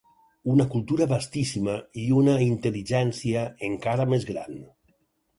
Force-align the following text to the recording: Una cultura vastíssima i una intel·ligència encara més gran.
Una 0.51 0.65
cultura 0.75 1.05
vastíssima 1.09 1.75
i 2.03 2.05
una 2.21 2.33
intel·ligència 2.45 3.43
encara 3.69 4.07
més 4.15 4.25
gran. 4.31 4.57